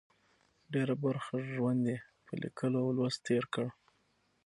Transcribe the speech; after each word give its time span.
ډېره 0.73 0.95
برخه 1.03 1.35
ژوند 1.53 1.83
یې 1.91 1.97
په 2.25 2.33
لیکلو 2.41 2.77
او 2.83 2.89
لوست 2.97 3.19
تېر 3.27 3.43
کړه. 3.53 3.69